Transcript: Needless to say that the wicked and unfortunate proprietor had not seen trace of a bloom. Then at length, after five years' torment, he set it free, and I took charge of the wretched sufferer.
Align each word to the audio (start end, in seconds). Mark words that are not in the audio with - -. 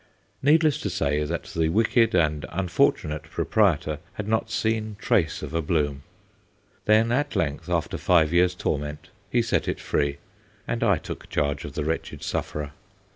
Needless 0.41 0.79
to 0.81 0.89
say 0.89 1.23
that 1.23 1.43
the 1.53 1.69
wicked 1.69 2.15
and 2.15 2.47
unfortunate 2.49 3.21
proprietor 3.21 3.99
had 4.13 4.27
not 4.27 4.49
seen 4.49 4.95
trace 4.99 5.43
of 5.43 5.53
a 5.53 5.61
bloom. 5.61 6.01
Then 6.85 7.11
at 7.11 7.35
length, 7.35 7.69
after 7.69 7.99
five 7.99 8.33
years' 8.33 8.55
torment, 8.55 9.09
he 9.29 9.43
set 9.43 9.67
it 9.67 9.79
free, 9.79 10.17
and 10.67 10.83
I 10.83 10.97
took 10.97 11.29
charge 11.29 11.65
of 11.65 11.73
the 11.73 11.85
wretched 11.85 12.23
sufferer. 12.23 12.71